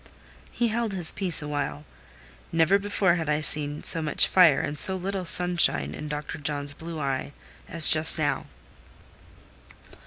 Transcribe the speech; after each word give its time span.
He 0.51 0.69
held 0.69 0.93
his 0.93 1.11
peace 1.11 1.43
awhile. 1.43 1.85
Never 2.51 2.79
before 2.79 3.17
had 3.17 3.29
I 3.29 3.41
seen 3.41 3.83
so 3.83 4.01
much 4.01 4.25
fire, 4.27 4.59
and 4.59 4.79
so 4.79 4.95
little 4.95 5.25
sunshine 5.25 5.93
in 5.93 6.07
Dr. 6.07 6.39
John's 6.39 6.73
blue 6.73 6.99
eye 6.99 7.33
as 7.69 7.87
just 7.87 8.17
now. 8.17 8.47